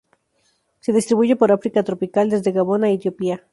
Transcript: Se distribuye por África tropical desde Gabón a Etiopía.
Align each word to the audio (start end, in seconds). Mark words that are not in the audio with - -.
Se 0.79 0.93
distribuye 0.93 1.35
por 1.35 1.51
África 1.51 1.83
tropical 1.83 2.27
desde 2.31 2.51
Gabón 2.51 2.83
a 2.83 2.89
Etiopía. 2.89 3.45